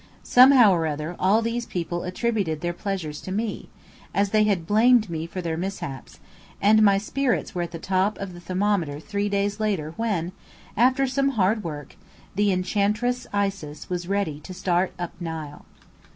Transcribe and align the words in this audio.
Somehow 0.23 0.71
or 0.73 0.87
other, 0.87 1.15
all 1.19 1.43
these 1.43 1.67
people 1.67 2.05
attributed 2.05 2.61
their 2.61 2.73
pleasures 2.73 3.21
to 3.21 3.31
me, 3.31 3.69
as 4.15 4.31
they 4.31 4.45
had 4.45 4.65
blamed 4.65 5.11
me 5.11 5.27
for 5.27 5.41
their 5.43 5.57
mishaps; 5.57 6.19
and 6.59 6.81
my 6.81 6.97
spirits 6.97 7.53
were 7.53 7.61
at 7.61 7.69
the 7.69 7.77
top 7.77 8.17
of 8.17 8.33
the 8.33 8.39
thermometer 8.39 8.99
three 8.99 9.29
days 9.29 9.59
later 9.59 9.91
when, 9.97 10.31
after 10.75 11.05
some 11.05 11.29
hard 11.29 11.63
work, 11.63 11.97
the 12.33 12.51
Enchantress 12.51 13.27
Isis 13.31 13.91
was 13.91 14.07
ready 14.07 14.39
to 14.39 14.55
start 14.55 14.91
"up 14.97 15.11
Nile." 15.19 15.65